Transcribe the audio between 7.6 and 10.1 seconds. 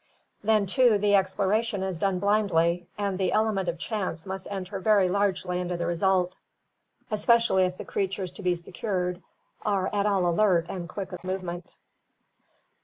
if the creatures to be secured are at